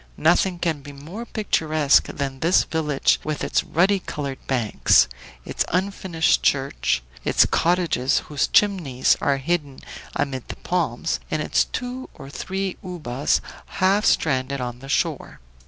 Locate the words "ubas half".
12.83-14.03